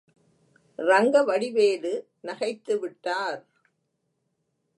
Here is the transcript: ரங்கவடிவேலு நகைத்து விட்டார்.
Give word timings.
ரங்கவடிவேலு 0.79 1.93
நகைத்து 2.21 2.79
விட்டார். 2.79 3.41